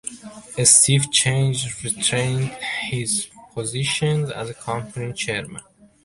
[0.65, 1.53] Steve Chang
[1.83, 2.49] retained
[2.89, 5.61] his position as company chairman.